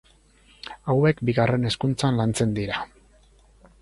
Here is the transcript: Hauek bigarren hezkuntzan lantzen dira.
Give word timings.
Hauek 0.93 1.21
bigarren 1.29 1.69
hezkuntzan 1.71 2.19
lantzen 2.23 2.57
dira. 2.61 2.81